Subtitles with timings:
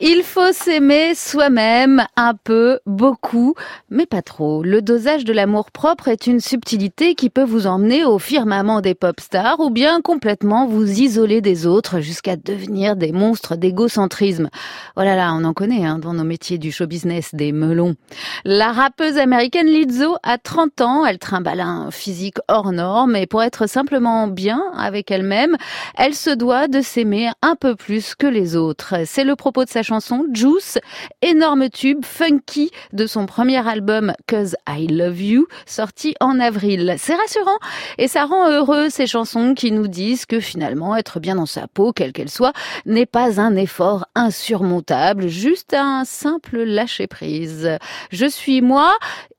[0.00, 3.54] Il faut s'aimer soi-même un peu, beaucoup,
[3.90, 4.62] mais pas trop.
[4.62, 8.94] Le dosage de l'amour propre est une subtilité qui peut vous emmener au firmament des
[8.94, 14.50] pop stars ou bien complètement vous isoler des autres jusqu'à devenir des monstres d'égocentrisme.
[14.96, 17.96] Oh là là, on en connaît hein, dans nos métiers du show business, des melons.
[18.44, 23.42] La rappeuse américaine Lizzo a 30 ans, elle trimballe un physique hors norme et pour
[23.42, 25.56] être simplement bien avec elle-même,
[25.96, 28.94] elle se doit de s'aimer un peu plus que les autres.
[29.04, 30.78] C'est le propos de sa chanson Juice,
[31.22, 36.96] énorme tube funky de son premier album Cause I Love You, sorti en avril.
[36.98, 37.58] C'est rassurant
[37.96, 41.68] et ça rend heureux ces chansons qui nous disent que finalement être bien dans sa
[41.68, 42.52] peau, quelle qu'elle soit,
[42.84, 47.78] n'est pas un effort insurmontable, juste un simple lâcher prise.
[48.10, 48.92] Je suis moi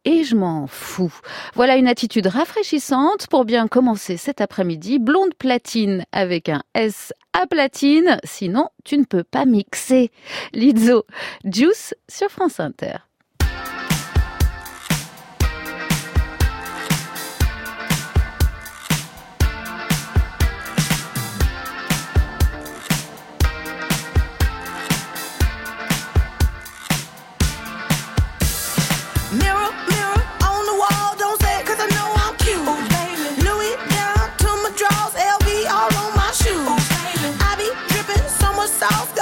[0.05, 1.13] et je m'en fous.
[1.55, 4.99] Voilà une attitude rafraîchissante pour bien commencer cet après-midi.
[4.99, 10.12] Blonde platine avec un S à platine, sinon tu ne peux pas mixer.
[10.54, 11.05] Lizzo,
[11.43, 13.09] Juice sur France Inter.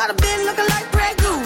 [0.08, 1.44] Got a bin looking like red goo.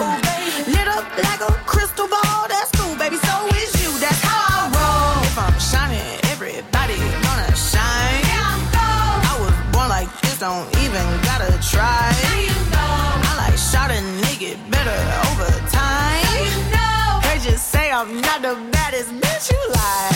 [0.70, 2.46] Lit up like a crystal ball.
[2.46, 3.16] That's cool, baby.
[3.16, 3.90] So is you.
[3.98, 5.24] That's how I roll.
[5.26, 5.98] If I'm shining,
[6.30, 6.94] everybody
[7.26, 8.22] gonna shine.
[8.22, 9.18] Yeah, I'm gold.
[9.26, 12.14] I was born like this, don't even gotta try.
[12.22, 13.26] Now you know.
[13.26, 16.22] I like shot a nigga better over time.
[16.22, 17.18] Now you know.
[17.26, 20.11] They just say I'm not the baddest bitch you like.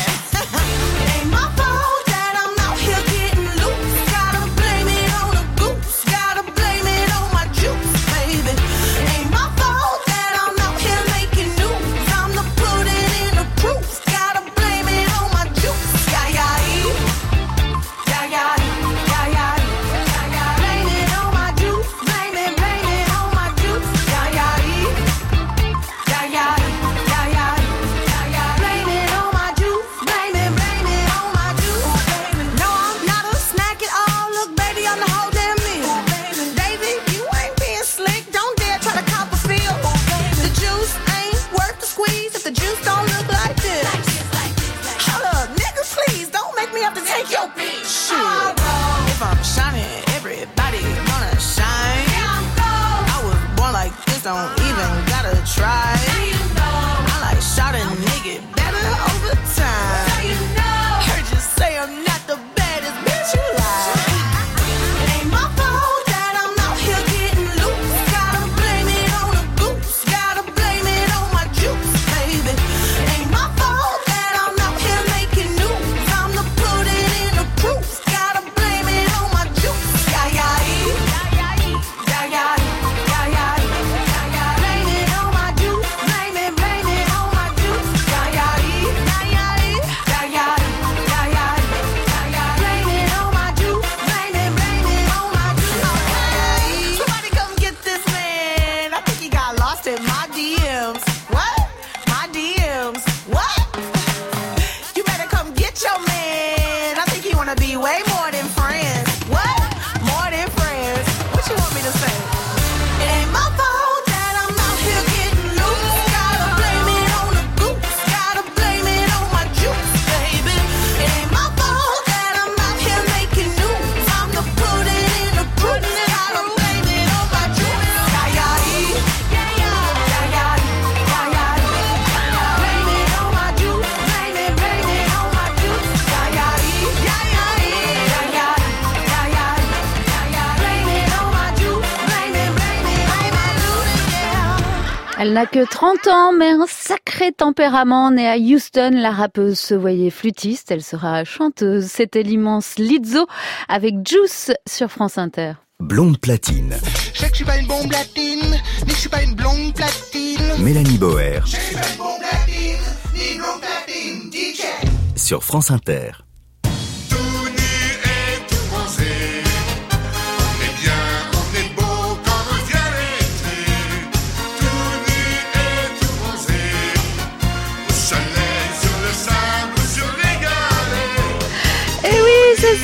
[145.36, 148.10] N'a que 30 ans, mais un sacré tempérament.
[148.10, 151.84] Née à Houston, la rappeuse se voyait flûtiste, elle sera chanteuse.
[151.84, 153.26] C'était l'immense Lizzo
[153.68, 155.52] avec Juice sur France Inter.
[155.78, 156.74] Blonde platine,
[157.12, 158.50] Je sais que je suis pas une bombe latine,
[158.80, 160.64] ni que je suis pas une blonde platine.
[160.64, 165.18] Mélanie Boer Je suis pas une bombe latine, ni blonde platine, DJ.
[165.18, 166.12] sur France Inter.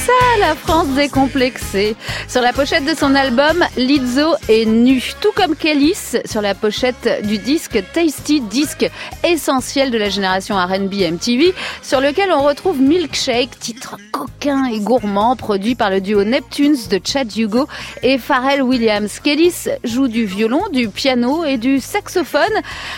[0.06, 1.94] Ça, la France décomplexée.
[2.26, 7.20] Sur la pochette de son album, Lizzo est nue, tout comme Kélis sur la pochette
[7.24, 8.90] du disque Tasty, disque
[9.22, 15.36] essentiel de la génération R&B MTV, sur lequel on retrouve Milkshake, titre coquin et gourmand
[15.36, 17.68] produit par le duo Neptunes de Chad Hugo
[18.02, 19.20] et Pharrell Williams.
[19.20, 22.42] Kélis joue du violon, du piano et du saxophone,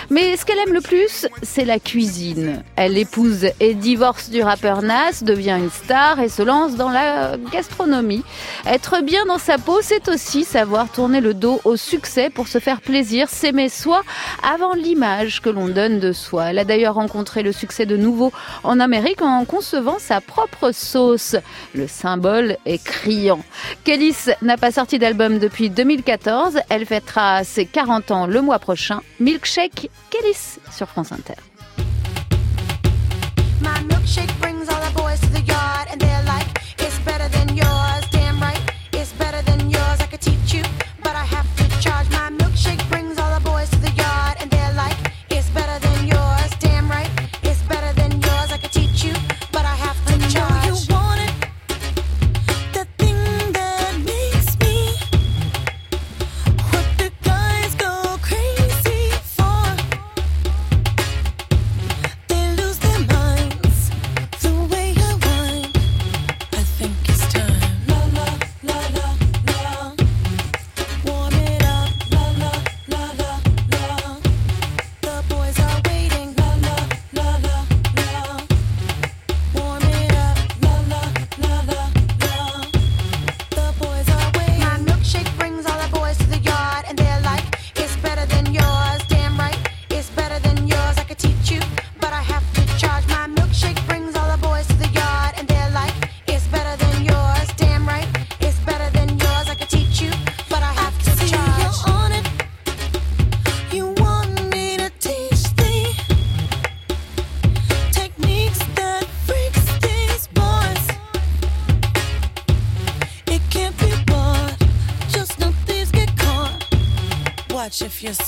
[0.09, 2.63] mais ce qu'elle aime le plus, c'est la cuisine.
[2.77, 7.37] Elle épouse et divorce du rappeur Nas, devient une star et se lance dans la
[7.53, 8.25] gastronomie.
[8.67, 12.59] Être bien dans sa peau, c'est aussi savoir tourner le dos au succès pour se
[12.59, 14.03] faire plaisir, s'aimer soi
[14.43, 16.47] avant l'image que l'on donne de soi.
[16.51, 18.33] Elle a d'ailleurs rencontré le succès de nouveau
[18.63, 21.37] en Amérique en concevant sa propre sauce.
[21.75, 23.45] Le symbole est criant.
[23.85, 26.61] Kélis n'a pas sorti d'album depuis 2014.
[26.69, 29.01] Elle fêtera ses 40 ans le mois prochain.
[29.21, 31.35] Milkshake Kélis sur France Inter.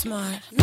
[0.07, 0.56] Smart.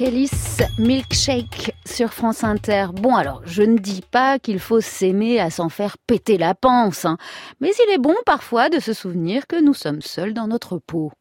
[0.00, 2.86] Kélis Milkshake sur France Inter.
[2.94, 7.04] Bon alors, je ne dis pas qu'il faut s'aimer à s'en faire péter la panse,
[7.04, 7.18] hein,
[7.60, 11.12] mais il est bon parfois de se souvenir que nous sommes seuls dans notre peau.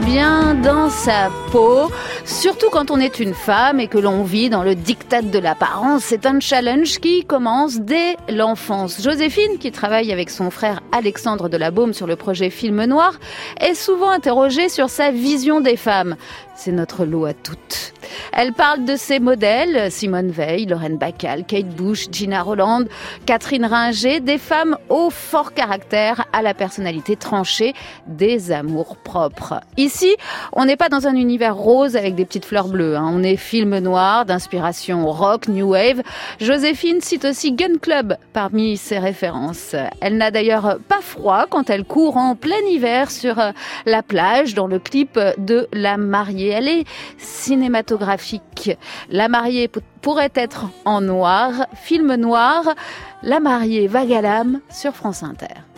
[0.00, 1.90] Bien dans sa peau,
[2.30, 6.04] surtout quand on est une femme et que l'on vit dans le diktat de l'apparence,
[6.04, 9.02] c'est un challenge qui commence dès l'enfance.
[9.02, 13.18] Joséphine, qui travaille avec son frère Alexandre de la Baume sur le projet Film Noir,
[13.60, 16.16] est souvent interrogée sur sa vision des femmes.
[16.54, 17.94] C'est notre lot à toutes.
[18.34, 22.84] Elle parle de ses modèles, Simone Veil, Lorraine Bacall, Kate Bush, Gina Roland,
[23.24, 27.72] Catherine Ringer, des femmes au fort caractère, à la personnalité tranchée,
[28.06, 29.60] des amours propres.
[29.78, 30.14] Ici,
[30.52, 32.96] on n'est pas dans un univers rose avec des petites fleurs bleues.
[32.96, 33.10] hein.
[33.14, 36.02] On est film noir d'inspiration rock, new wave.
[36.38, 39.74] Joséphine cite aussi Gun Club parmi ses références.
[40.02, 43.52] Elle n'a d'ailleurs pas froid quand elle court en plein hiver sur euh,
[43.86, 46.50] la plage dans le clip de La mariée.
[46.50, 46.84] Elle est
[47.16, 48.76] cinématographique.
[49.08, 49.70] La mariée
[50.02, 52.74] pourrait être en noir, film noir.
[53.22, 55.69] La mariée vague à l'âme sur France Inter.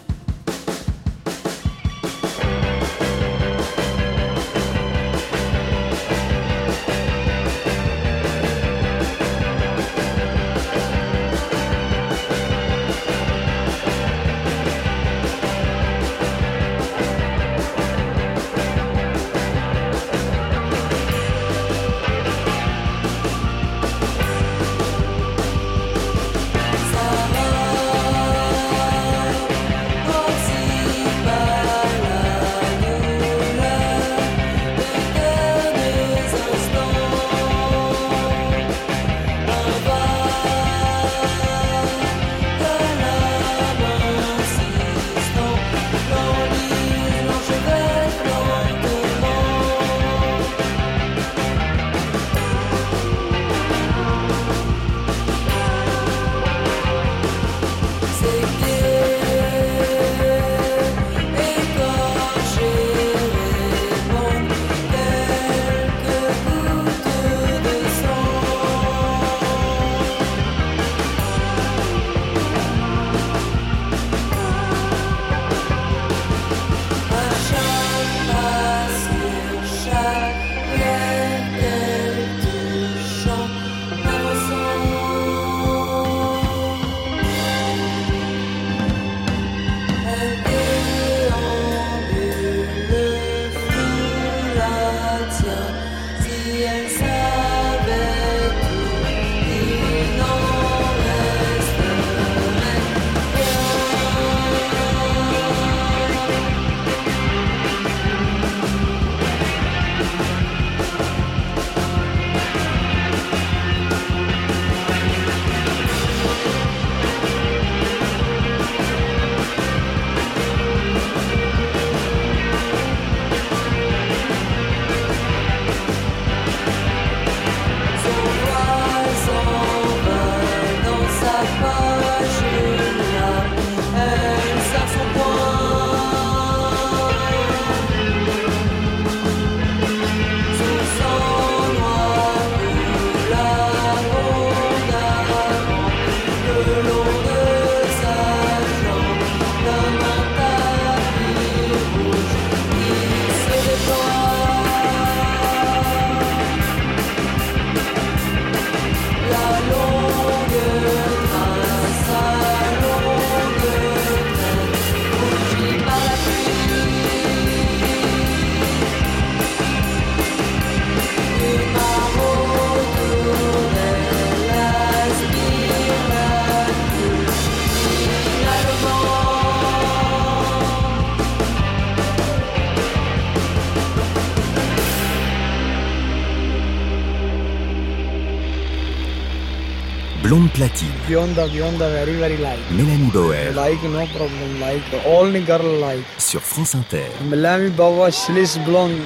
[190.62, 192.60] The, beyond the very, very light.
[192.70, 194.60] Mélanie Bauer Like, no problem.
[194.60, 196.04] Like, only girl like.
[196.18, 197.08] sur France Inter.
[197.28, 199.02] Melanie Baba, Shilish blonde.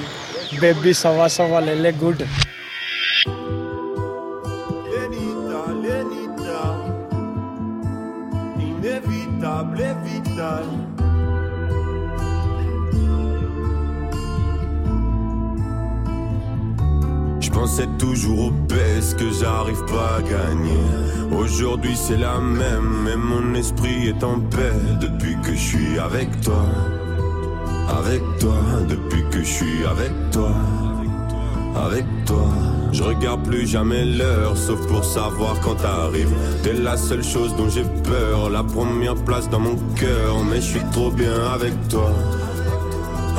[0.61, 2.27] Baby, Sava Sava, Lele, good.
[17.57, 20.85] Pensais toujours au PS que j'arrive pas à gagner.
[21.35, 26.29] Aujourd'hui c'est la même, mais mon esprit est en paix depuis que je suis avec
[26.41, 26.65] toi.
[27.99, 30.51] Avec toi, depuis que je suis avec toi.
[31.75, 32.47] Avec toi,
[32.91, 36.33] je regarde plus jamais l'heure, sauf pour savoir quand t'arrives.
[36.61, 40.43] T'es la seule chose dont j'ai peur, la première place dans mon cœur.
[40.49, 42.11] Mais je suis trop bien avec toi,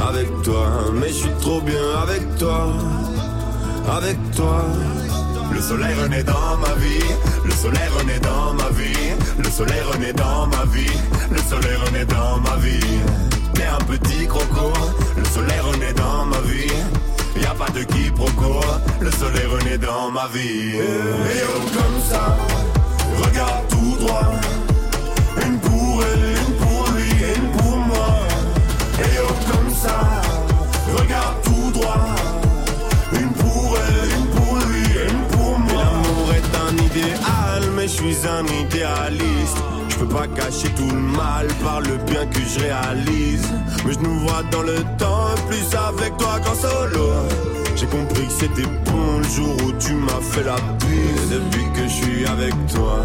[0.09, 0.67] avec toi.
[1.01, 2.73] Mais je suis trop bien avec toi,
[3.89, 4.65] avec toi.
[5.53, 7.09] Le soleil renaît dans ma vie,
[7.45, 10.97] le soleil renaît dans ma vie, le soleil renaît dans ma vie,
[11.31, 12.99] le soleil renaît dans ma vie.
[13.55, 14.73] T'es un petit croco,
[15.17, 16.73] le soleil renaît dans ma vie.
[17.41, 18.61] Y a pas de quiproquo,
[19.01, 20.77] le soleil renaît dans ma vie.
[20.77, 22.37] Et oh, comme ça,
[23.25, 24.33] regarde tout droit.
[25.47, 28.19] Une pour elle, une pour lui, une pour moi.
[29.01, 29.99] Et oh, comme ça,
[30.97, 31.38] regarde
[37.99, 39.59] suis un idéaliste.
[39.89, 43.49] Je peux pas cacher tout le mal par le bien que je réalise.
[43.85, 47.11] Mais je nous vois dans le temps, plus avec toi qu'en solo.
[47.75, 51.31] J'ai compris que c'était bon le jour où tu m'as fait la bise.
[51.31, 53.01] Depuis que je suis avec toi,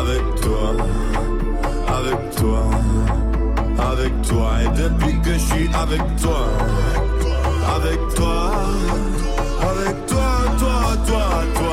[0.00, 0.64] avec toi,
[1.98, 2.62] avec toi,
[3.90, 4.48] avec toi.
[4.62, 6.46] Et depuis que je suis avec toi,
[7.76, 8.52] avec toi,
[9.70, 11.71] avec toi, toi, toi, toi.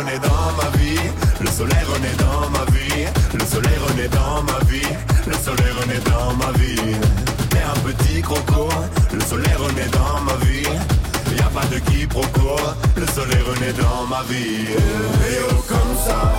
[0.00, 0.98] Le soleil renaît dans ma vie,
[1.42, 3.04] le soleil renaît dans ma vie,
[3.34, 4.88] le soleil renaît dans ma vie,
[5.26, 6.96] le soleil renaît dans ma vie.
[7.50, 8.68] T'es un petit croco,
[9.12, 10.64] le soleil renaît dans ma vie.
[11.36, 12.56] Y a pas de quiproquo,
[12.96, 14.72] le soleil renaît dans ma vie.
[14.72, 16.32] Et oh comme ça,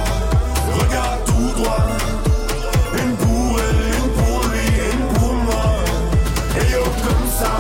[0.79, 1.85] regarde tout droit.
[2.97, 5.65] Une pour elle, une pour lui, une pour moi.
[6.57, 7.53] Et oh comme ça,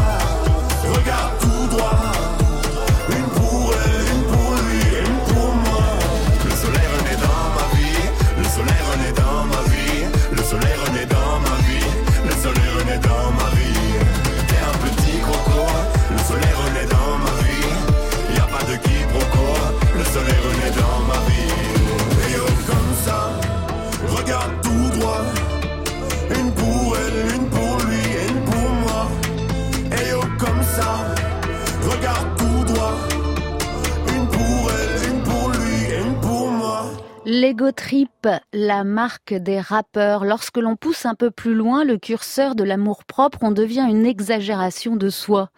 [37.69, 40.25] Trip, la marque des rappeurs.
[40.25, 44.05] Lorsque l'on pousse un peu plus loin le curseur de l'amour propre, on devient une
[44.05, 45.49] exagération de soi.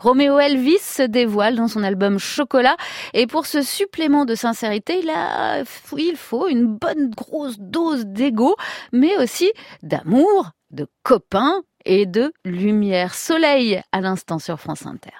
[0.00, 2.76] Roméo Elvis se dévoile dans son album Chocolat
[3.12, 5.62] et pour ce supplément de sincérité, il, a,
[5.98, 8.56] il faut une bonne grosse dose d'ego,
[8.92, 9.52] mais aussi
[9.82, 13.14] d'amour, de copains et de lumière.
[13.14, 15.10] Soleil à l'instant sur France Inter.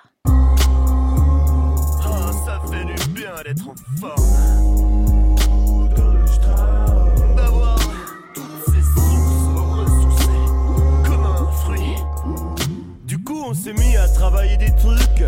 [4.02, 4.60] Ah.
[13.50, 15.25] On s'est mis à travailler des trucs.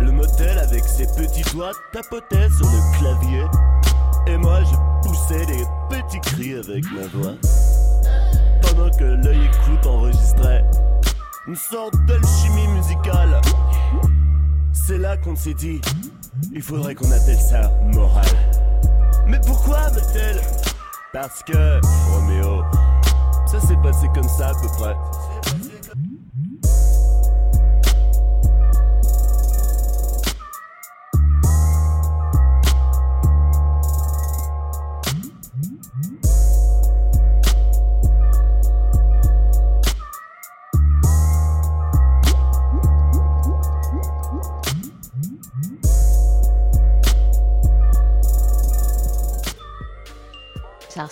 [0.00, 3.44] Le motel avec ses petits doigts tapotait sur le clavier.
[4.26, 7.32] Et moi, je poussais des petits cris avec ma voix.
[8.60, 10.64] Pendant que l'œil écoute enregistrait
[11.46, 13.40] une sorte d'alchimie musicale.
[14.74, 15.80] C'est là qu'on s'est dit,
[16.52, 18.26] il faudrait qu'on appelle ça morale.
[19.26, 20.40] Mais pourquoi, Bethel
[21.14, 21.80] Parce que,
[22.12, 22.62] Roméo,
[23.46, 24.94] ça s'est passé comme ça à peu près.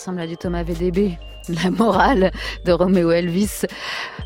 [0.05, 1.17] Ressemble à du Thomas VDB.
[1.49, 2.31] La morale
[2.65, 3.67] de Roméo Elvis.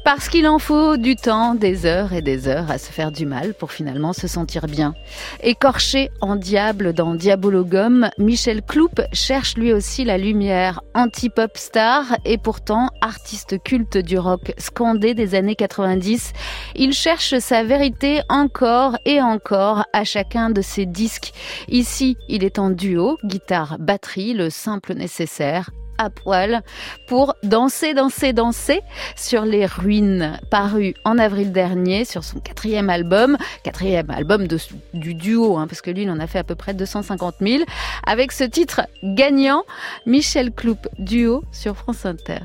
[0.04, 3.26] Parce qu'il en faut du temps, des heures et des heures à se faire du
[3.26, 4.94] mal pour finalement se sentir bien.
[5.42, 10.80] Écorché en diable dans Diabologum, Michel Cloup cherche lui aussi la lumière.
[10.94, 16.32] Anti-pop star et pourtant artiste culte du rock scandé des années 90.
[16.76, 21.32] Il cherche sa vérité encore et encore à chacun de ses disques.
[21.66, 26.62] Ici, il est en duo, guitare, batterie, le simple nécessaire à poil
[27.06, 28.80] pour danser, danser, danser
[29.16, 34.46] sur les ruines, paru en avril dernier sur son quatrième album, quatrième album
[34.94, 37.64] du duo, hein, parce que lui, il en a fait à peu près 250 000,
[38.06, 39.64] avec ce titre gagnant,
[40.06, 42.40] Michel Cloup, duo sur France Inter.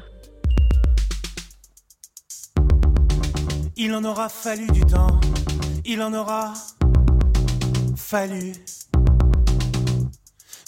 [3.75, 5.19] Il en aura fallu du temps,
[5.83, 6.53] il en aura
[7.95, 8.53] fallu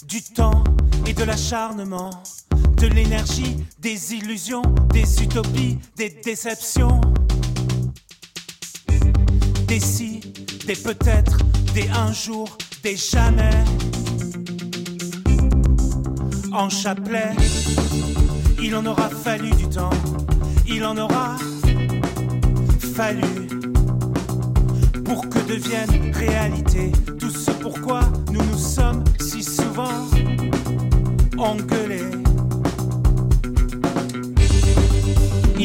[0.06, 0.64] du temps
[1.06, 2.10] et de l'acharnement,
[2.76, 4.62] de l'énergie, des illusions,
[4.92, 7.00] des utopies, des déceptions,
[9.66, 10.20] des si,
[10.66, 11.38] des peut-être,
[11.74, 13.50] des un jour, des jamais.
[16.52, 17.32] En chapelet,
[18.62, 19.90] il en aura fallu du temps,
[20.66, 21.36] il en aura
[22.94, 23.46] fallu
[25.04, 28.00] pour que devienne réalité tout ce pourquoi
[28.32, 30.06] nous nous sommes si souvent
[31.38, 31.85] engueulés.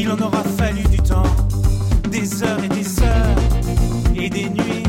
[0.04, 1.22] Il en aura fallu du temps,
[2.10, 3.36] des heures et des heures,
[4.16, 4.81] et des nuits,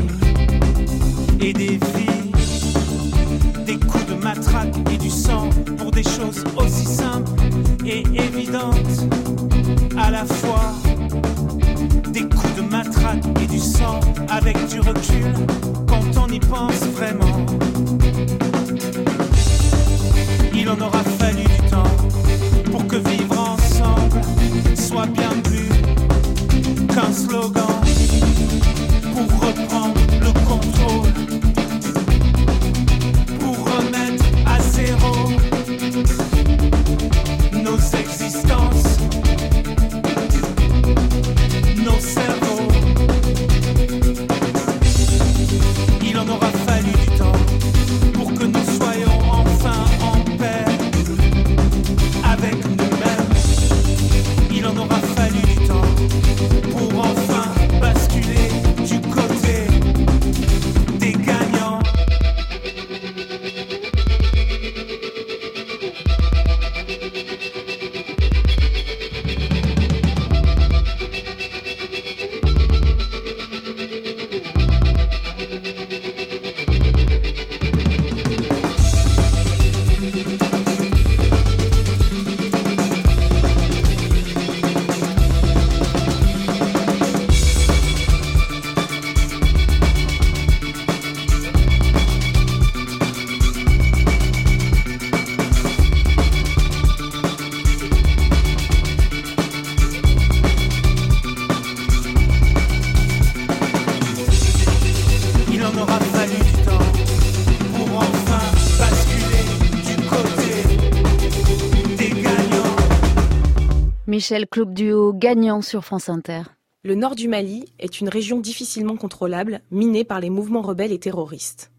[114.24, 116.44] Michel Duo gagnant sur France Inter.
[116.82, 120.98] Le nord du Mali est une région difficilement contrôlable, minée par les mouvements rebelles et
[120.98, 121.70] terroristes.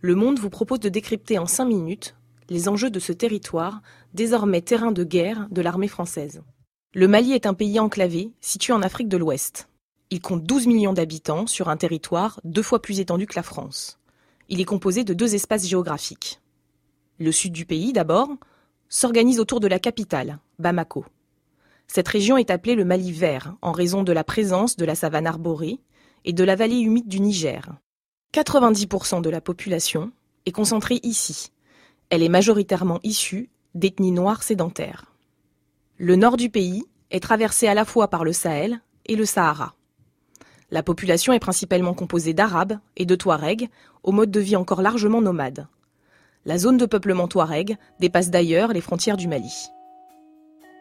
[0.00, 2.16] Le Monde vous propose de décrypter en 5 minutes
[2.50, 3.82] les enjeux de ce territoire,
[4.14, 6.42] désormais terrain de guerre de l'armée française.
[6.92, 9.68] Le Mali est un pays enclavé, situé en Afrique de l'Ouest.
[10.10, 14.00] Il compte 12 millions d'habitants sur un territoire deux fois plus étendu que la France.
[14.48, 16.40] Il est composé de deux espaces géographiques.
[17.20, 18.28] Le sud du pays, d'abord,
[18.88, 21.04] s'organise autour de la capitale, Bamako.
[21.94, 25.26] Cette région est appelée le Mali vert en raison de la présence de la savane
[25.26, 25.78] arborée
[26.24, 27.68] et de la vallée humide du Niger.
[28.32, 30.10] 90% de la population
[30.46, 31.52] est concentrée ici.
[32.08, 35.12] Elle est majoritairement issue d'ethnies noires sédentaires.
[35.98, 39.74] Le nord du pays est traversé à la fois par le Sahel et le Sahara.
[40.70, 43.68] La population est principalement composée d'Arabes et de Touaregs,
[44.02, 45.66] au mode de vie encore largement nomade.
[46.46, 49.68] La zone de peuplement Touareg dépasse d'ailleurs les frontières du Mali.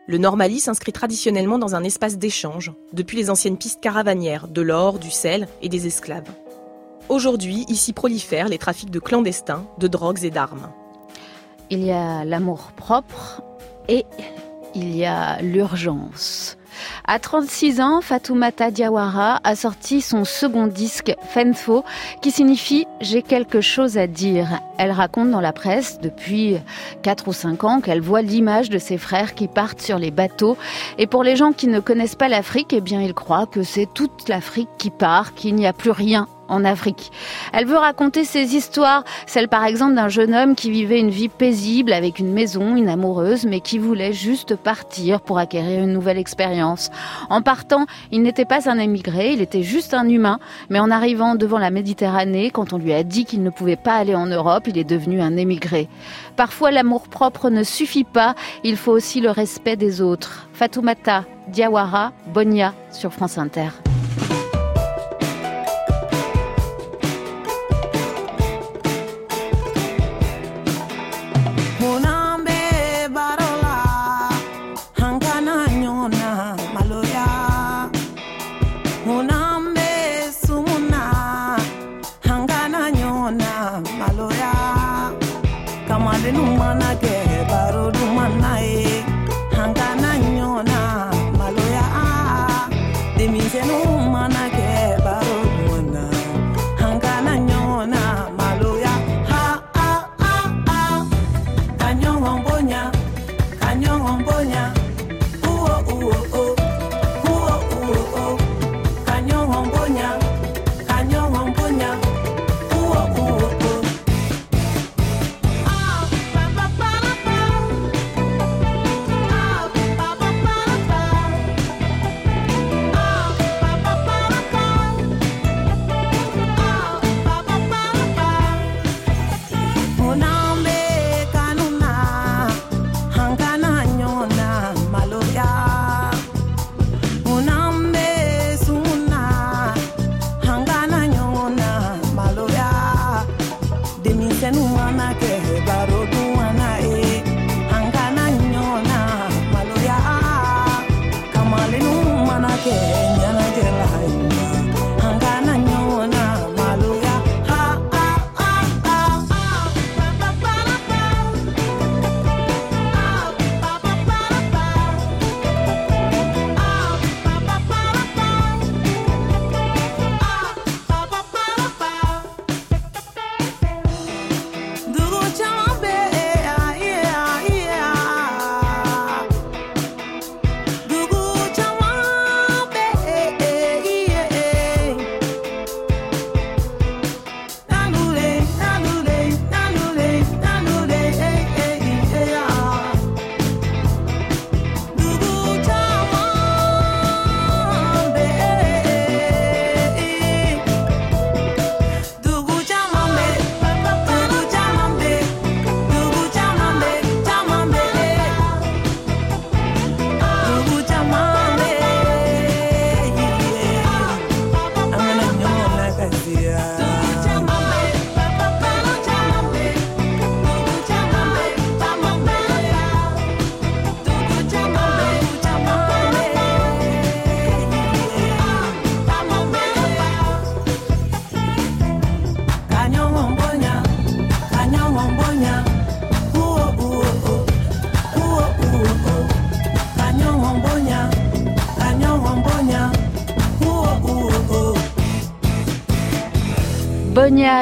[0.08, 4.62] Le Nord Mali s'inscrit traditionnellement dans un espace d'échange, depuis les anciennes pistes caravanières de
[4.62, 6.30] l'or, du sel et des esclaves.
[7.08, 10.72] Aujourd'hui, ici prolifèrent les trafics de clandestins, de drogues et d'armes.
[11.70, 13.44] Il y a l'amour propre
[13.88, 14.06] et
[14.74, 16.58] il y a l'urgence.
[17.06, 21.84] À 36 ans, Fatoumata Diawara a sorti son second disque Fenfo
[22.22, 24.60] qui signifie J'ai quelque chose à dire.
[24.78, 26.58] Elle raconte dans la presse depuis
[27.04, 30.58] 4 ou 5 ans qu'elle voit l'image de ses frères qui partent sur les bateaux
[30.98, 33.88] et pour les gens qui ne connaissent pas l'Afrique, eh bien ils croient que c'est
[33.94, 37.12] toute l'Afrique qui part, qu'il n'y a plus rien en Afrique.
[37.54, 41.30] Elle veut raconter ses histoires, celle par exemple d'un jeune homme qui vivait une vie
[41.30, 46.18] paisible avec une maison, une amoureuse, mais qui voulait juste partir pour acquérir une nouvelle
[46.18, 46.92] expérience.
[47.30, 51.36] En partant, il n'était pas un émigré, il était juste un humain, mais en arrivant
[51.36, 54.68] devant la Méditerranée, quand on lui a dit qu'il ne pouvait pas aller en Europe,
[54.68, 55.88] il est devenu un émigré.
[56.36, 60.50] Parfois, l'amour propre ne suffit pas, il faut aussi le respect des autres.
[60.54, 63.70] Fatoumata Diawara, Bonia sur France Inter.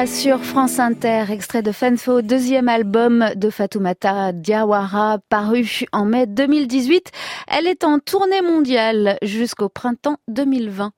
[0.06, 7.10] Sur France Inter, extrait de Fenfo, deuxième album de Fatoumata Diawara, paru en mai 2018.
[7.48, 10.92] Elle est en tournée mondiale jusqu'au printemps 2020.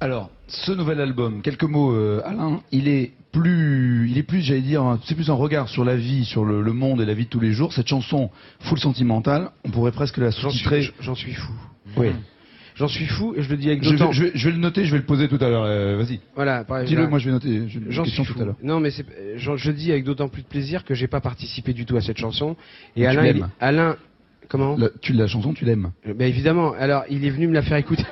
[0.00, 4.62] Alors, ce nouvel album, quelques mots, euh, Alain, il est plus, il est plus, j'allais
[4.62, 7.24] dire, c'est plus un regard sur la vie, sur le, le monde et la vie
[7.24, 7.74] de tous les jours.
[7.74, 8.30] Cette chanson,
[8.60, 10.90] full sentimentale, on pourrait presque la sous-titrer.
[11.00, 11.52] J'en suis fou.
[11.98, 12.12] Oui.
[12.76, 14.12] J'en suis fou et je le dis avec Je d'autant.
[14.12, 15.64] je vais- je vais le noter, je vais le poser tout à l'heure.
[15.64, 16.20] euh, Vas-y.
[16.34, 17.68] Voilà, Dis-le, moi je vais noter.
[17.68, 18.40] Je, J'en suis tout fou.
[18.40, 18.56] à l'heure.
[18.62, 21.84] Non, mais je le dis avec d'autant plus de plaisir que j'ai pas participé du
[21.84, 22.56] tout à cette chanson.
[22.96, 23.44] Et tu Alain, il-.
[23.60, 23.96] Alain,
[24.48, 24.76] comment?
[24.78, 25.90] La, tu, la chanson, tu l'aimes.
[26.06, 26.72] Ben évidemment.
[26.78, 28.04] Alors, il est venu me la faire écouter.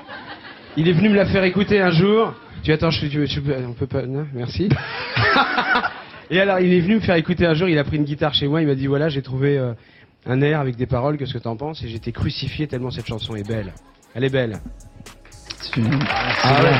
[0.77, 2.35] Il est venu me la faire écouter un jour.
[2.62, 4.03] Tu attends, je, tu, tu- on peut pas.
[4.07, 4.68] Non, merci.
[6.31, 7.68] Et alors, il est venu me faire écouter un jour.
[7.68, 8.61] Il a pris une guitare chez moi.
[8.61, 9.73] Il m'a dit voilà, j'ai trouvé euh,
[10.27, 11.16] un air avec des paroles.
[11.16, 11.83] Qu'est-ce que t'en penses?
[11.83, 13.73] Et j'étais crucifié tellement cette chanson est belle.
[14.14, 14.59] Elle est belle.
[15.77, 16.73] Ah ouais,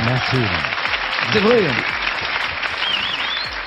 [1.31, 1.61] C'est vrai.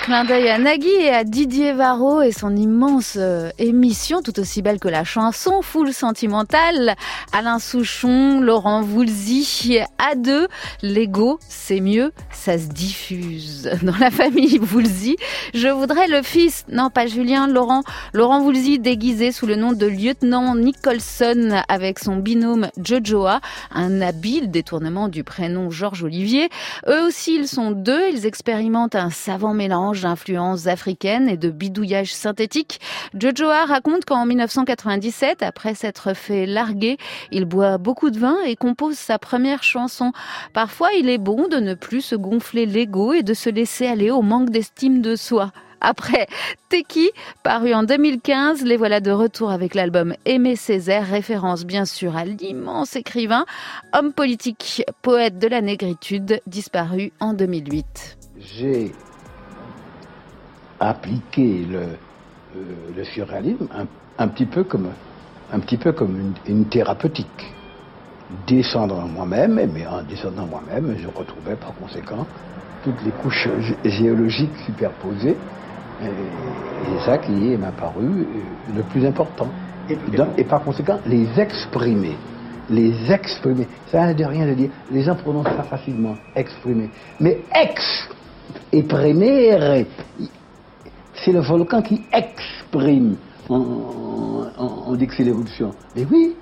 [0.05, 4.61] Clin d'œil à Nagui et à Didier Varro et son immense euh, émission, tout aussi
[4.61, 6.95] belle que la chanson, full sentimentale.
[7.33, 10.47] Alain Souchon, Laurent Voulzy, à deux,
[10.83, 13.71] l'ego, c'est mieux, ça se diffuse.
[13.83, 15.17] Dans la famille Voulzy,
[15.55, 19.87] je voudrais le fils, non pas Julien, Laurent, Laurent Voulzy déguisé sous le nom de
[19.87, 23.41] lieutenant Nicholson avec son binôme Jojoa,
[23.71, 26.51] un habile détournement du prénom Georges Olivier.
[26.87, 32.15] Eux aussi, ils sont deux, ils expérimentent un savant mélange d'influences africaines et de bidouillage
[32.15, 32.81] synthétique.
[33.19, 36.97] Jojoa raconte qu'en 1997, après s'être fait larguer,
[37.31, 40.13] il boit beaucoup de vin et compose sa première chanson.
[40.53, 44.11] Parfois, il est bon de ne plus se gonfler l'ego et de se laisser aller
[44.11, 45.53] au manque d'estime de soi.
[45.85, 46.27] Après
[46.71, 47.11] Teki,
[47.43, 52.25] paru en 2015, les voilà de retour avec l'album Aimé Césaire, référence bien sûr à
[52.25, 53.45] l'immense écrivain,
[53.93, 58.17] homme politique, poète de la négritude, disparu en 2008.
[58.39, 58.93] j'ai
[60.81, 61.79] appliqué le,
[62.57, 63.87] euh, le surréalisme un,
[64.19, 64.89] un petit peu comme,
[65.53, 67.55] un petit peu comme une, une thérapeutique.
[68.47, 72.27] Descendre en moi-même, mais en descendant moi-même, je retrouvais par conséquent
[72.83, 75.37] toutes les couches gé- géologiques superposées.
[76.01, 79.53] C'est ça qui m'a paru euh, le plus important.
[79.89, 82.17] Et, dans- et par conséquent, les exprimer.
[82.71, 83.69] Les exprimer.
[83.91, 84.71] Ça n'a de rien de dire.
[84.91, 86.17] Les gens prononcent ça facilement.
[86.35, 86.91] Exprimer.
[87.21, 88.09] Mais ex
[88.73, 89.85] et prémere,
[91.15, 93.17] c'est le volcan qui exprime.
[93.49, 95.73] On, dit que c'est l'évolution.
[95.97, 96.35] Mais oui,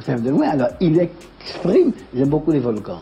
[0.00, 0.48] ça de loin.
[0.48, 1.92] Alors, il exprime.
[2.14, 3.00] J'aime beaucoup les volcans.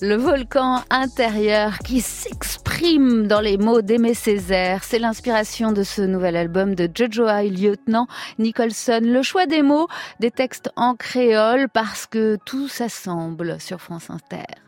[0.00, 6.34] Le volcan intérieur qui s'exprime dans les mots d'Aimé Césaire, c'est l'inspiration de ce nouvel
[6.34, 8.08] album de Jojo et Lieutenant
[8.40, 9.00] Nicholson.
[9.00, 9.86] Le choix des mots,
[10.18, 14.61] des textes en créole parce que tout s'assemble sur France Inter.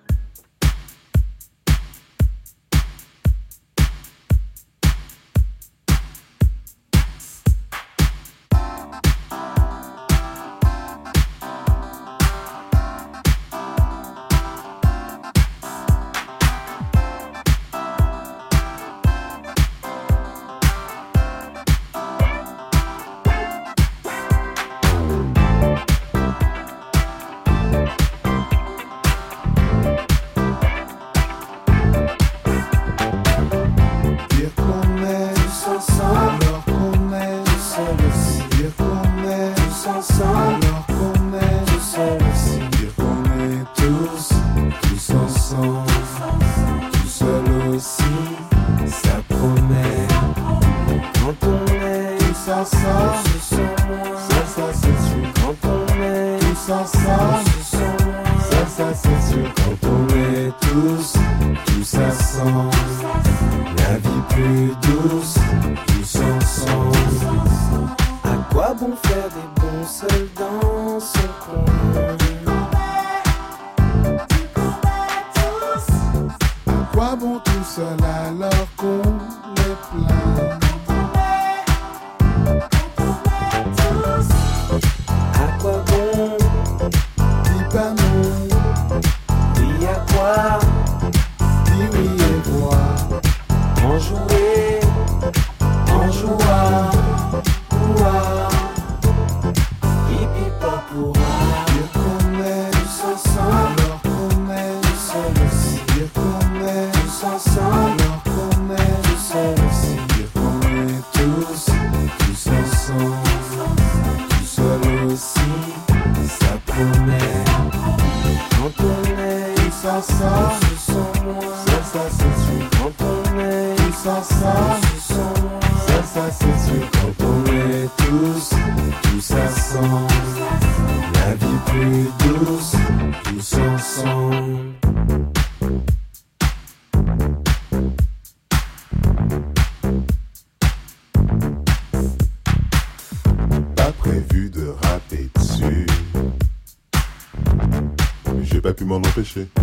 [149.15, 149.54] fishy.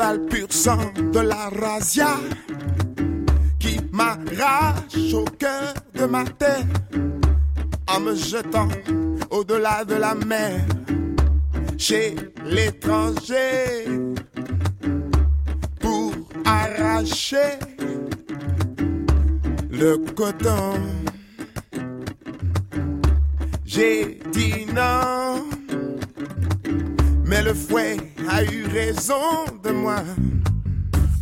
[0.00, 2.16] cheval pur sang de la razzia
[3.58, 6.64] qui m'arrache au cœur de ma terre
[7.86, 8.68] en me jetant
[9.30, 10.60] au-delà de la mer
[11.76, 12.14] chez
[12.46, 13.84] l'étranger
[15.80, 16.14] pour
[16.44, 17.58] arracher
[19.70, 20.80] le coton.
[23.66, 25.44] J'ai dit non,
[27.26, 27.96] mais le fouet
[28.32, 30.02] a eu raison de moi.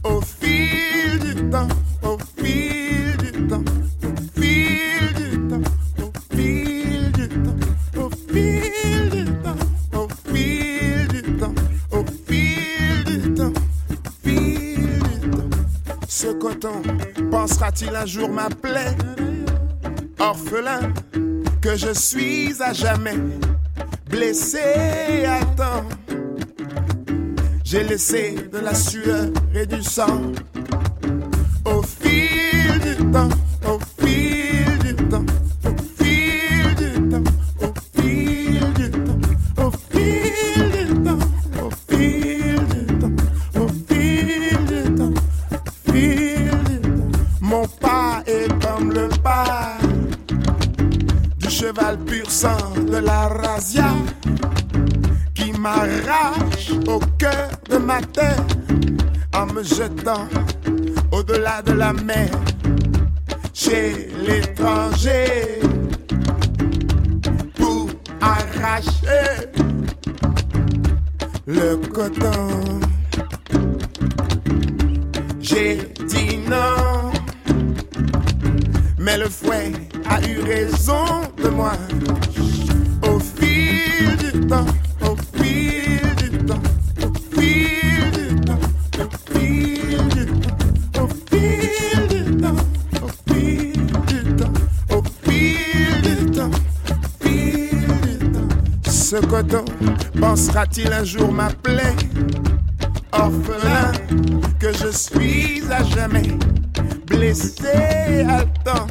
[0.04, 1.68] Au fil du temps,
[2.02, 3.64] au fil du temps,
[4.02, 5.68] au fil du temps,
[6.02, 7.56] au fil du temps,
[7.96, 9.56] au fil du temps,
[9.94, 11.54] au fil du temps,
[11.92, 13.52] au fil du temps,
[13.90, 15.50] au fil du temps.
[16.06, 16.82] Ce coton
[17.30, 18.96] pensera-t-il un jour ma plaie,
[20.18, 20.92] orphelin
[21.62, 23.16] que je suis à jamais
[24.10, 25.97] blessé à temps?
[27.70, 30.32] J'ai laissé de la sueur et du sang
[31.66, 33.28] au fil du temps.
[59.62, 60.28] jetant
[61.12, 62.30] au-delà de la mer.
[100.28, 101.94] Pensera-t-il un jour m'appeler
[103.12, 103.92] orphelin
[104.58, 106.28] que je suis à jamais
[107.06, 108.26] blessé?
[108.28, 108.86] À temps.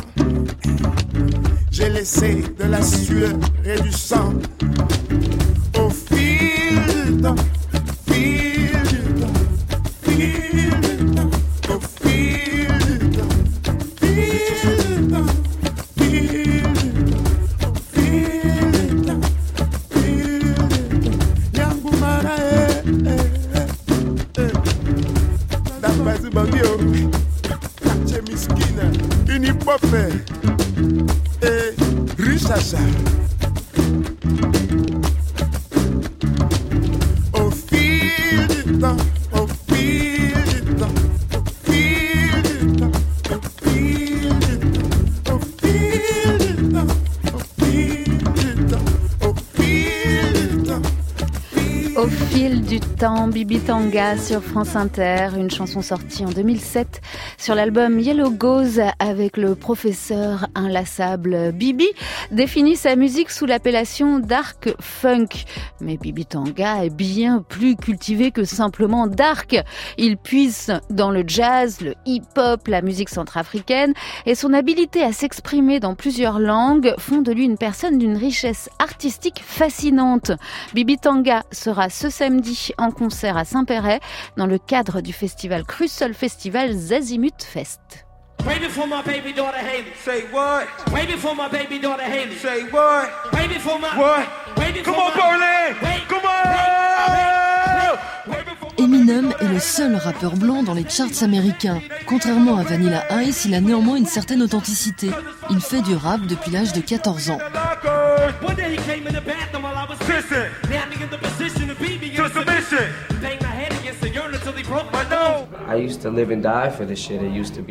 [1.70, 4.34] J'ai laissé de la sueur et du sang
[5.80, 7.36] au fil du temps,
[53.32, 57.02] Bibi Tanga sur France Inter, une chanson sortie en 2007
[57.38, 61.88] sur l'album Yellow Goes avec le professeur inlassable Bibi,
[62.32, 65.28] définit sa musique sous l'appellation dark funk.
[65.82, 69.58] Mais Bibi Tanga est bien plus cultivé que simplement dark.
[69.98, 73.94] Il puise dans le jazz, le hip-hop, la musique centrafricaine
[74.26, 78.70] et son habileté à s'exprimer dans plusieurs langues font de lui une personne d'une richesse
[78.80, 80.32] artistique fascinante.
[80.74, 84.00] Bibi Tanga sera ce samedi en concert à Saint-Péret
[84.38, 88.07] dans le cadre du festival Crucial Festival Zazimut Fest.
[88.46, 89.94] Way before my baby daughter Haley.
[90.04, 90.68] Say what?
[90.92, 92.36] Way before my baby daughter Haley.
[92.36, 93.34] Say what?
[93.34, 94.48] Way before my what?
[94.74, 95.76] Before Come on, Berlin!
[96.08, 96.38] Come on!
[98.78, 101.82] Eminem est le seul rappeur blanc dans les charts américains.
[102.06, 105.10] Contrairement à Vanilla Ice, il a néanmoins une certaine authenticité.
[105.50, 107.40] Il fait du rap depuis l'âge de 14 ans.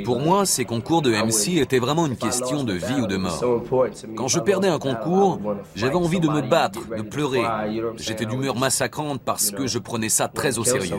[0.04, 3.42] Pour moi, ces concours de MC étaient vraiment une question de vie ou de mort.
[4.16, 5.40] Quand je perdais un concours,
[5.74, 7.42] j'avais envie de me battre, de pleurer.
[7.96, 10.96] J'étais d'humeur massacrante parce que je prenais ça très au sérieux.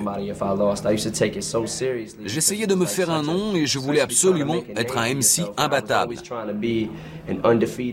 [2.26, 6.16] J'essayais de me faire un nom et je voulais absolument être un MC imbattable.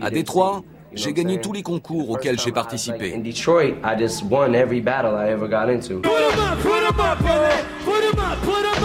[0.01, 3.13] À Détroit, j'ai gagné tous les concours auxquels j'ai participé.
[3.13, 5.99] In Detroit, I just won every battle I ever got into.
[5.99, 6.95] Put him up, put up.
[7.85, 8.84] Put him up, put him up.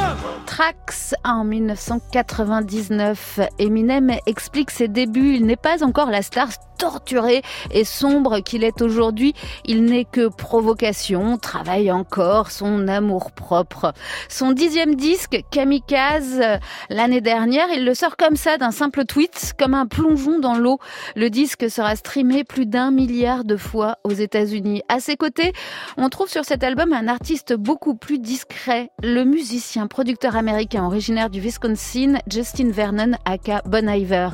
[0.50, 3.38] Trax en 1999.
[3.60, 5.36] Eminem explique ses débuts.
[5.36, 6.48] Il n'est pas encore la star
[6.80, 9.34] torturé et sombre qu'il est aujourd'hui.
[9.66, 13.92] Il n'est que provocation, travaille encore son amour propre.
[14.30, 16.42] Son dixième disque, Kamikaze,
[16.88, 20.78] l'année dernière, il le sort comme ça d'un simple tweet, comme un plongeon dans l'eau.
[21.16, 24.82] Le disque sera streamé plus d'un milliard de fois aux États-Unis.
[24.88, 25.52] À ses côtés,
[25.98, 31.28] on trouve sur cet album un artiste beaucoup plus discret, le musicien, producteur américain originaire
[31.28, 34.30] du Wisconsin, Justin Vernon, aka Bon Iver.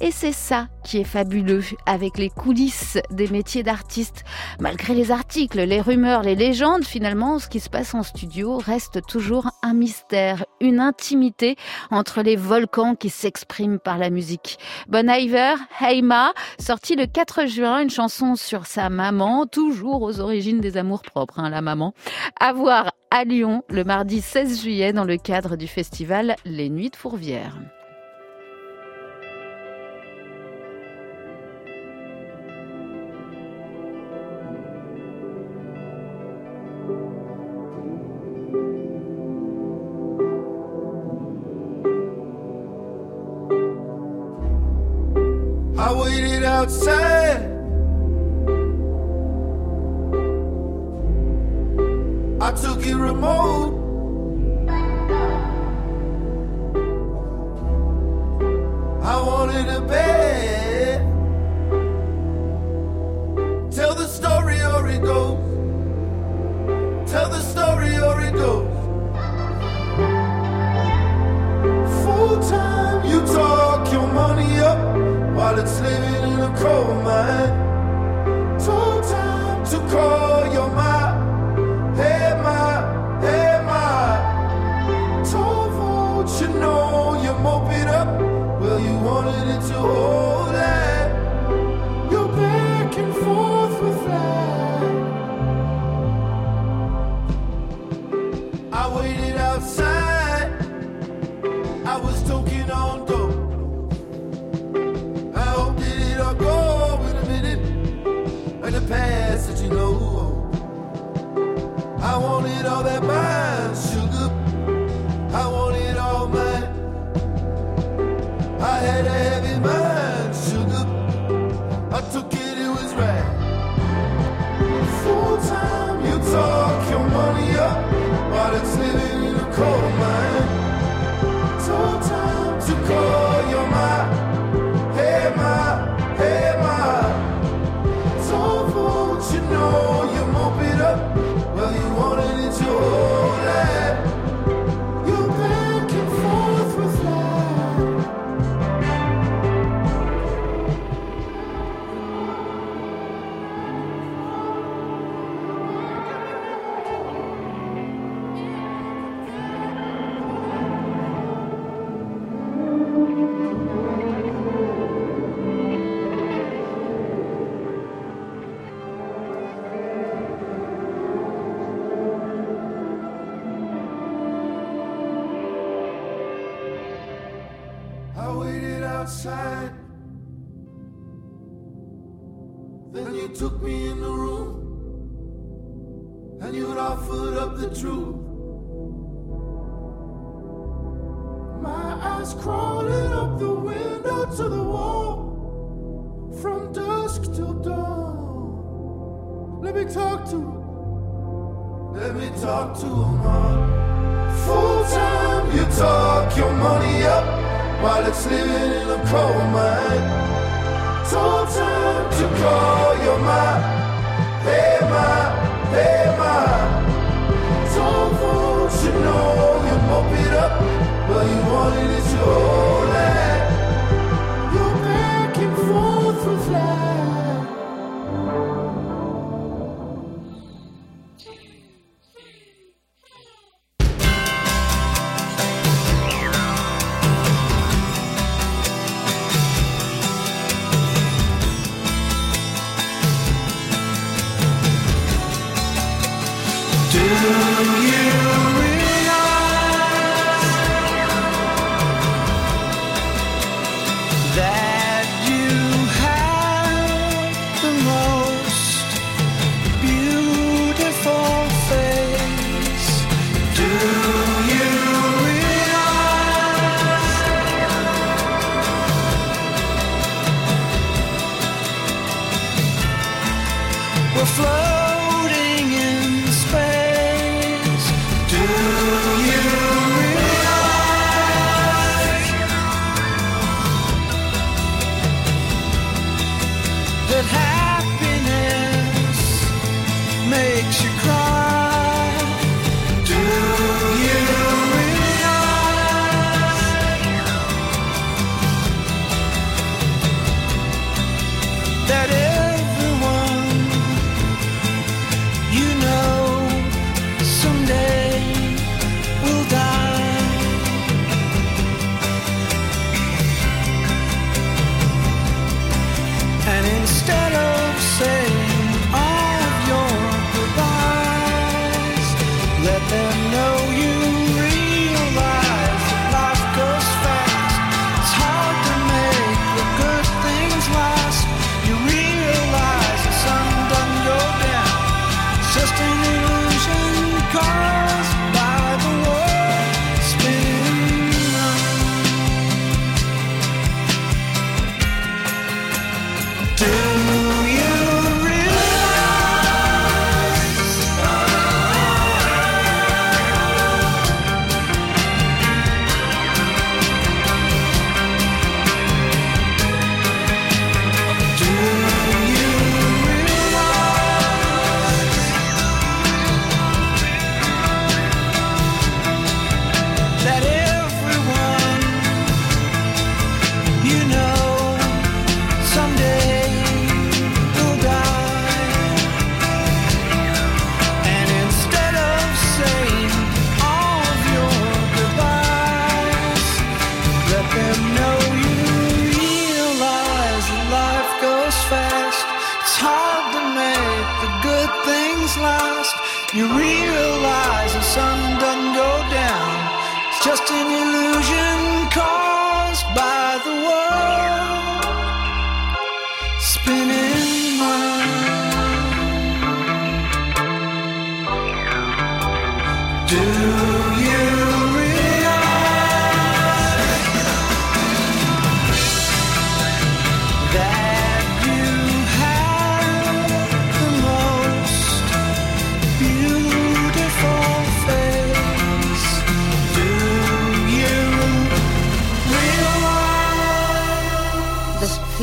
[0.00, 4.24] Et c'est ça qui est fabuleux avec les coulisses des métiers d'artistes.
[4.60, 9.06] Malgré les articles, les rumeurs, les légendes, finalement, ce qui se passe en studio reste
[9.06, 11.56] toujours un mystère, une intimité
[11.90, 14.58] entre les volcans qui s'expriment par la musique.
[14.88, 20.60] Bon Iver, Heima, sorti le 4 juin, une chanson sur sa maman, toujours aux origines
[20.60, 21.94] des amours propres, hein, la maman.
[22.40, 26.90] À voir à Lyon le mardi 16 juillet dans le cadre du festival Les Nuits
[26.90, 27.56] de Fourvière.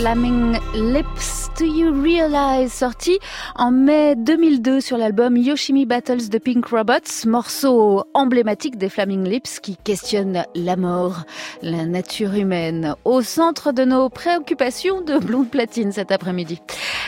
[0.02, 1.52] Flaming Lips.
[1.60, 3.20] Do You Realize, sorti
[3.56, 9.60] en mai 2002 sur l'album Yoshimi Battles de Pink Robots, morceau emblématique des Flaming Lips
[9.60, 11.26] qui questionne la mort,
[11.62, 16.60] la nature humaine, au centre de nos préoccupations de blonde platine cet après-midi.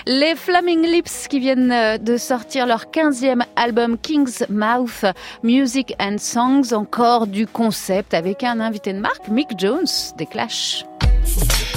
[0.06, 5.06] Les Flaming Lips qui viennent de sortir leur 15e album King's Mouth,
[5.42, 10.86] Music and Songs, encore du concept avec un invité de marque, Mick Jones, des Clash.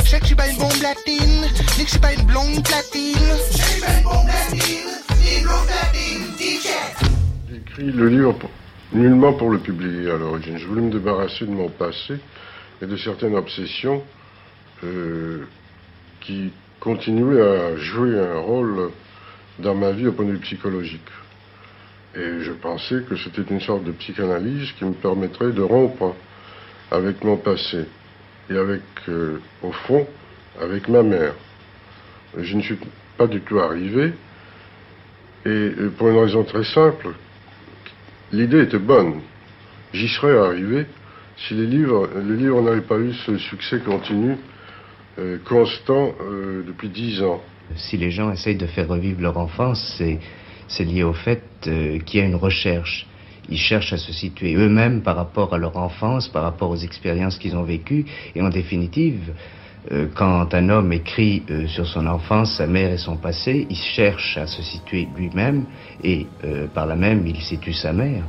[0.07, 1.42] Je sais que je suis pas une bombe latine,
[1.76, 3.18] ni que je suis pas une blonde platine.
[3.80, 4.04] Pas une
[5.64, 6.22] platine.
[7.50, 8.38] J'ai écrit le livre
[8.92, 10.59] nullement pour le publier à l'origine.
[10.59, 12.20] Je voulais me débarrasser de mon passé
[12.80, 14.04] et de certaines obsessions
[14.84, 15.44] euh,
[16.20, 18.92] qui continuaient à jouer un rôle
[19.59, 21.11] dans ma vie au point de vue psychologique.
[22.14, 26.14] Et je pensais que c'était une sorte de psychanalyse qui me permettrait de rompre
[26.92, 27.86] avec mon passé
[28.51, 30.07] et avec, euh, au fond,
[30.61, 31.34] avec ma mère.
[32.36, 32.78] Je ne suis
[33.16, 34.12] pas du tout arrivé,
[35.44, 37.09] et euh, pour une raison très simple,
[38.32, 39.20] l'idée était bonne.
[39.92, 40.86] J'y serais arrivé
[41.36, 44.36] si les livres, les livres n'avaient pas eu ce succès continu,
[45.18, 46.14] euh, constant,
[46.66, 47.42] depuis dix ans.
[47.74, 52.22] Si les gens essayent de faire revivre leur enfance, c'est, lié au fait qu'il y
[52.22, 53.07] a une recherche.
[53.49, 57.38] Ils cherchent à se situer eux-mêmes par rapport à leur enfance, par rapport aux expériences
[57.38, 58.05] qu'ils ont vécues.
[58.34, 59.32] Et en définitive,
[59.92, 63.76] euh, quand un homme écrit euh, sur son enfance, sa mère et son passé, il
[63.76, 65.64] cherche à se situer lui-même
[66.03, 68.24] et euh, par là même, il situe sa mère.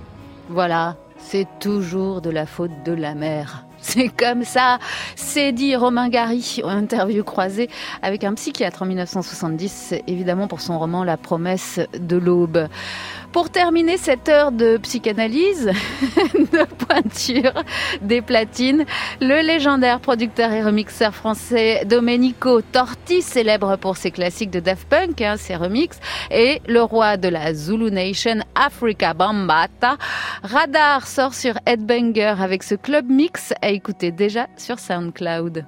[0.49, 3.63] Voilà, c'est toujours de la faute de la mère.
[3.80, 4.80] C'est comme ça,
[5.15, 7.70] c'est dit Romain Gary, en interview croisée
[8.01, 12.68] avec un psychiatre en 1970, évidemment pour son roman La promesse de l'aube.
[13.32, 15.65] Pour terminer cette heure de psychanalyse,
[16.34, 17.63] de pointure
[18.01, 18.86] des platines,
[19.21, 25.21] le légendaire producteur et remixeur français Domenico Torti, célèbre pour ses classiques de Daft Punk,
[25.21, 25.99] hein, ses remixes,
[26.32, 29.97] et le roi de la Zulu Nation, Africa Bambata.
[30.43, 35.65] Radar sort sur Headbanger avec ce club mix à écouter déjà sur SoundCloud.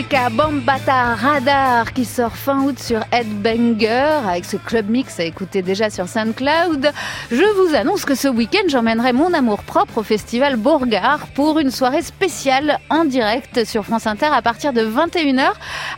[0.00, 4.20] Africa Bambata Radar qui sort fin août sur Headbanger.
[4.26, 6.90] Avec ce club mix à écouter déjà sur SoundCloud,
[7.30, 11.70] je vous annonce que ce week-end j'emmènerai mon amour propre au festival Bourgard pour une
[11.70, 15.50] soirée spéciale en direct sur France Inter à partir de 21h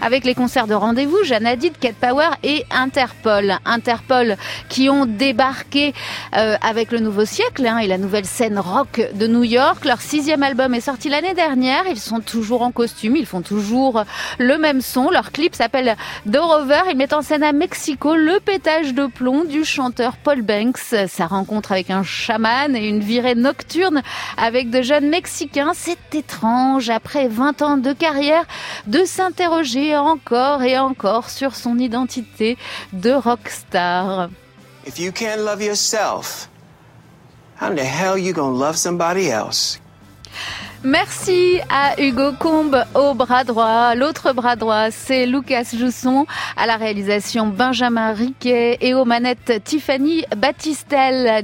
[0.02, 3.56] avec les concerts de rendez-vous Jeanne Hadid, Cat Power et Interpol.
[3.64, 4.36] Interpol
[4.68, 5.94] qui ont débarqué
[6.36, 9.84] euh, avec le nouveau siècle hein, et la nouvelle scène rock de New York.
[9.84, 11.84] Leur sixième album est sorti l'année dernière.
[11.88, 14.02] Ils sont toujours en costume, ils font toujours
[14.38, 15.08] le même son.
[15.08, 15.96] Leur clip s'appelle
[16.30, 16.82] The Rover.
[16.90, 20.78] Ils mettent en scène à Mexico le pétage de plomb du chanteur Paul Banks.
[21.06, 24.02] Sa rencontre avec un chaman et une virée nocturne
[24.36, 25.72] avec de jeunes Mexicains.
[25.74, 28.44] C'est étrange, après 20 ans de carrière,
[28.88, 32.56] de s'interroger encore et encore sur son identité
[32.92, 34.30] de rockstar.
[34.86, 36.48] If you can't love yourself,
[37.60, 39.78] how the hell you gonna love somebody else?
[40.84, 43.94] Merci à Hugo Combe au bras droit.
[43.94, 46.26] L'autre bras droit, c'est Lucas Jousson
[46.56, 51.40] à la réalisation Benjamin Riquet et aux manettes Tiffany Battistel.